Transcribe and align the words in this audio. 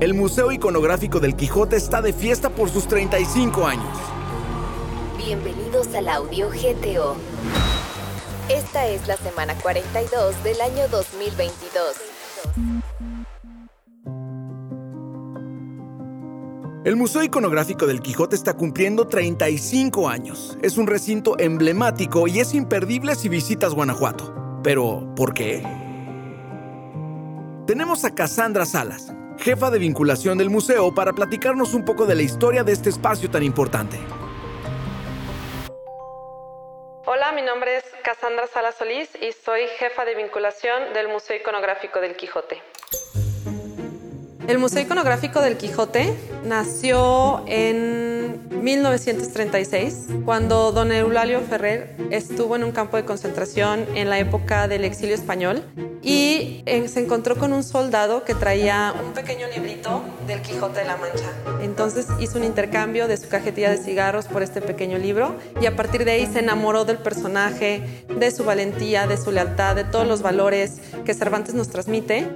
El 0.00 0.14
Museo 0.14 0.52
Iconográfico 0.52 1.18
del 1.18 1.34
Quijote 1.34 1.74
está 1.74 2.00
de 2.00 2.12
fiesta 2.12 2.50
por 2.50 2.70
sus 2.70 2.86
35 2.86 3.66
años. 3.66 3.98
Bienvenidos 5.16 5.92
al 5.92 6.08
audio 6.08 6.50
GTO. 6.50 7.16
Esta 8.48 8.86
es 8.86 9.08
la 9.08 9.16
semana 9.16 9.56
42 9.56 10.44
del 10.44 10.60
año 10.60 10.86
2022. 10.88 11.82
El 16.84 16.94
Museo 16.94 17.24
Iconográfico 17.24 17.88
del 17.88 18.00
Quijote 18.00 18.36
está 18.36 18.54
cumpliendo 18.54 19.08
35 19.08 20.08
años. 20.08 20.56
Es 20.62 20.78
un 20.78 20.86
recinto 20.86 21.36
emblemático 21.40 22.28
y 22.28 22.38
es 22.38 22.54
imperdible 22.54 23.16
si 23.16 23.28
visitas 23.28 23.74
Guanajuato. 23.74 24.60
Pero, 24.62 25.12
¿por 25.16 25.34
qué? 25.34 25.64
Tenemos 27.66 28.04
a 28.04 28.14
Cassandra 28.14 28.64
Salas, 28.64 29.12
jefa 29.38 29.70
de 29.70 29.78
vinculación 29.78 30.38
del 30.38 30.50
museo, 30.50 30.94
para 30.94 31.12
platicarnos 31.12 31.74
un 31.74 31.84
poco 31.84 32.06
de 32.06 32.14
la 32.14 32.22
historia 32.22 32.64
de 32.64 32.72
este 32.72 32.90
espacio 32.90 33.30
tan 33.30 33.42
importante. 33.42 33.98
Hola, 37.06 37.32
mi 37.32 37.42
nombre 37.42 37.76
es 37.78 37.84
Cassandra 38.02 38.46
Salas 38.46 38.74
Solís 38.74 39.08
y 39.20 39.32
soy 39.32 39.62
jefa 39.78 40.04
de 40.04 40.14
vinculación 40.14 40.92
del 40.92 41.08
Museo 41.08 41.36
Iconográfico 41.36 42.00
del 42.00 42.16
Quijote. 42.16 42.62
El 44.48 44.58
Museo 44.58 44.80
Iconográfico 44.80 45.42
del 45.42 45.58
Quijote 45.58 46.14
nació 46.42 47.44
en 47.46 48.48
1936, 48.62 50.06
cuando 50.24 50.72
don 50.72 50.90
Eulalio 50.90 51.42
Ferrer 51.42 51.94
estuvo 52.10 52.56
en 52.56 52.64
un 52.64 52.72
campo 52.72 52.96
de 52.96 53.04
concentración 53.04 53.84
en 53.94 54.08
la 54.08 54.18
época 54.18 54.66
del 54.66 54.86
exilio 54.86 55.14
español 55.14 55.62
y 56.00 56.62
eh, 56.64 56.88
se 56.88 57.00
encontró 57.00 57.36
con 57.36 57.52
un 57.52 57.62
soldado 57.62 58.24
que 58.24 58.34
traía 58.34 58.94
un 59.04 59.12
pequeño 59.12 59.48
librito 59.54 60.02
del 60.26 60.40
Quijote 60.40 60.80
de 60.80 60.86
la 60.86 60.96
Mancha. 60.96 61.30
Entonces 61.60 62.06
hizo 62.18 62.38
un 62.38 62.44
intercambio 62.44 63.06
de 63.06 63.18
su 63.18 63.28
cajetilla 63.28 63.68
de 63.68 63.76
cigarros 63.76 64.24
por 64.28 64.42
este 64.42 64.62
pequeño 64.62 64.96
libro 64.96 65.36
y 65.60 65.66
a 65.66 65.76
partir 65.76 66.06
de 66.06 66.12
ahí 66.12 66.26
se 66.26 66.38
enamoró 66.38 66.86
del 66.86 66.96
personaje, 66.96 67.82
de 68.08 68.30
su 68.30 68.44
valentía, 68.44 69.06
de 69.06 69.18
su 69.18 69.30
lealtad, 69.30 69.76
de 69.76 69.84
todos 69.84 70.08
los 70.08 70.22
valores 70.22 70.80
que 71.04 71.12
Cervantes 71.12 71.54
nos 71.54 71.68
transmite 71.68 72.26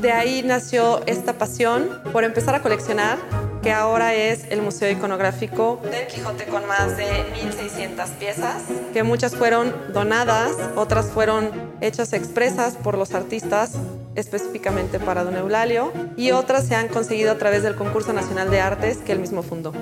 de 0.00 0.12
ahí 0.12 0.42
nació 0.42 1.04
esta 1.06 1.34
pasión 1.34 2.00
por 2.12 2.24
empezar 2.24 2.54
a 2.54 2.62
coleccionar, 2.62 3.18
que 3.62 3.72
ahora 3.72 4.14
es 4.14 4.44
el 4.50 4.62
Museo 4.62 4.90
Iconográfico 4.90 5.80
del 5.90 6.06
Quijote 6.06 6.44
con 6.46 6.66
más 6.66 6.96
de 6.96 7.04
1.600 7.04 8.08
piezas, 8.18 8.62
que 8.92 9.02
muchas 9.02 9.34
fueron 9.34 9.74
donadas, 9.92 10.52
otras 10.76 11.06
fueron 11.06 11.50
hechas 11.80 12.12
expresas 12.12 12.74
por 12.74 12.96
los 12.96 13.14
artistas 13.14 13.72
específicamente 14.14 14.98
para 14.98 15.24
Don 15.24 15.36
Eulalio 15.36 15.92
y 16.16 16.30
otras 16.30 16.66
se 16.66 16.74
han 16.74 16.88
conseguido 16.88 17.32
a 17.32 17.38
través 17.38 17.62
del 17.62 17.76
Concurso 17.76 18.12
Nacional 18.12 18.50
de 18.50 18.60
Artes 18.60 18.98
que 18.98 19.12
él 19.12 19.18
mismo 19.18 19.42
fundó. 19.42 19.72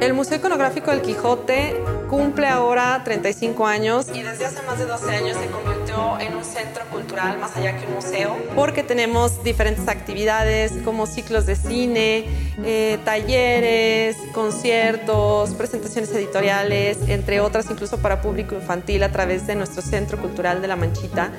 El 0.00 0.12
Museo 0.12 0.38
Iconográfico 0.38 0.90
del 0.90 1.00
Quijote 1.00 1.74
cumple 2.10 2.46
ahora 2.46 3.00
35 3.02 3.66
años 3.66 4.06
y 4.12 4.22
desde 4.22 4.44
hace 4.44 4.62
más 4.62 4.78
de 4.78 4.84
12 4.84 5.16
años 5.16 5.36
se 5.38 5.46
convirtió 5.46 6.18
en 6.20 6.36
un 6.36 6.44
centro 6.44 6.84
cultural 7.06 7.38
más 7.38 7.56
allá 7.56 7.78
que 7.78 7.86
un 7.86 7.94
museo 7.94 8.36
porque 8.54 8.82
tenemos 8.82 9.44
diferentes 9.44 9.86
actividades 9.86 10.72
como 10.84 11.06
ciclos 11.06 11.46
de 11.46 11.54
cine, 11.54 12.24
eh, 12.64 12.98
talleres, 13.04 14.16
conciertos, 14.32 15.50
presentaciones 15.50 16.10
editoriales, 16.12 16.98
entre 17.06 17.40
otras 17.40 17.70
incluso 17.70 17.98
para 17.98 18.20
público 18.20 18.56
infantil 18.56 19.04
a 19.04 19.12
través 19.12 19.46
de 19.46 19.54
nuestro 19.54 19.82
Centro 19.82 20.18
Cultural 20.20 20.60
de 20.60 20.68
la 20.68 20.76
Manchita. 20.76 21.30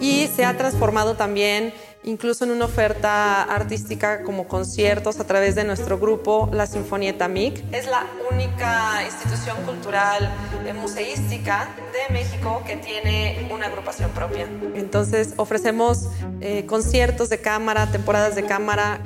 Y 0.00 0.28
se 0.28 0.44
ha 0.44 0.56
transformado 0.56 1.14
también 1.14 1.72
incluso 2.08 2.44
en 2.44 2.50
una 2.50 2.64
oferta 2.64 3.42
artística 3.42 4.22
como 4.22 4.48
conciertos 4.48 5.20
a 5.20 5.24
través 5.24 5.54
de 5.54 5.64
nuestro 5.64 5.98
grupo, 5.98 6.48
la 6.52 6.66
Sinfonieta 6.66 7.28
MIC. 7.28 7.62
Es 7.72 7.86
la 7.86 8.06
única 8.32 9.04
institución 9.04 9.58
cultural 9.64 10.30
eh, 10.66 10.72
museística 10.72 11.68
de 11.92 12.14
México 12.14 12.62
que 12.66 12.76
tiene 12.76 13.48
una 13.52 13.66
agrupación 13.66 14.10
propia. 14.12 14.48
Entonces 14.74 15.34
ofrecemos 15.36 16.08
eh, 16.40 16.64
conciertos 16.64 17.28
de 17.28 17.40
cámara, 17.40 17.90
temporadas 17.90 18.34
de 18.34 18.44
cámara 18.44 19.00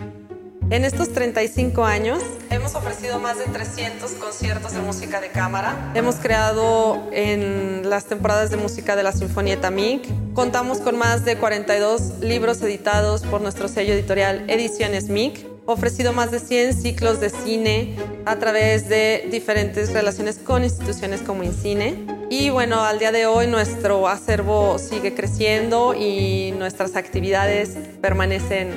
en 0.73 0.87
estos 0.87 1.13
35 1.13 1.85
años 1.85 2.23
hemos 2.49 2.75
ofrecido 2.75 3.19
más 3.19 3.37
de 3.39 3.45
300 3.45 4.11
conciertos 4.13 4.73
de 4.73 4.81
música 4.81 5.21
de 5.21 5.29
cámara. 5.29 5.93
Hemos 5.95 6.15
creado 6.15 7.11
en 7.13 7.91
las 7.91 8.07
temporadas 8.07 8.51
de 8.51 8.57
música 8.57 8.97
de 8.97 9.03
la 9.03 9.13
Sinfonieta 9.13 9.71
MIC. 9.71 10.33
Contamos 10.33 10.79
con 10.79 10.97
más 10.97 11.27
de 11.27 11.37
42 11.37 12.21
libros 12.21 12.63
editados 12.63 13.21
por 13.21 13.43
nuestro 13.43 13.69
sello 13.69 13.93
editorial 13.93 14.49
Ediciones 14.49 15.11
MIC. 15.11 15.47
Ofrecido 15.67 16.15
más 16.15 16.31
de 16.31 16.41
100 16.41 16.73
ciclos 16.73 17.21
de 17.21 17.29
cine 17.29 17.95
a 18.25 18.37
través 18.37 18.89
de 18.89 19.29
diferentes 19.31 19.93
relaciones 19.93 20.39
con 20.39 20.65
instituciones 20.65 21.21
como 21.21 21.43
INCINE. 21.43 22.07
Y 22.31 22.49
bueno, 22.49 22.83
al 22.83 22.99
día 22.99 23.13
de 23.13 23.27
hoy 23.27 23.47
nuestro 23.47 24.09
acervo 24.09 24.79
sigue 24.79 25.15
creciendo 25.15 25.95
y 25.95 26.55
nuestras 26.59 26.97
actividades 26.97 27.77
permanecen 28.01 28.71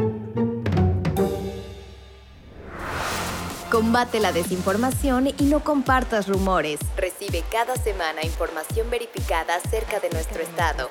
Combate 3.71 4.19
la 4.19 4.33
desinformación 4.33 5.27
y 5.27 5.45
no 5.45 5.63
compartas 5.63 6.27
rumores. 6.27 6.81
Recibe 6.97 7.45
cada 7.49 7.77
semana 7.77 8.25
información 8.25 8.89
verificada 8.89 9.55
acerca 9.55 10.01
de 10.01 10.09
nuestro 10.09 10.41
estado 10.41 10.89